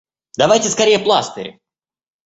[0.35, 1.59] Давайте скорее пластырь!